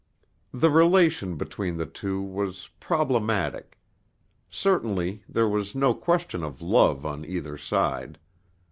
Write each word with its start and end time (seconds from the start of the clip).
The 0.51 0.71
relation 0.71 1.35
between 1.35 1.77
the 1.77 1.85
two 1.85 2.23
was 2.23 2.71
problematic. 2.79 3.77
Certainly 4.49 5.23
there 5.29 5.47
was 5.47 5.75
no 5.75 5.93
question 5.93 6.43
of 6.43 6.59
love 6.59 7.05
on 7.05 7.23
either 7.23 7.55
side. 7.55 8.17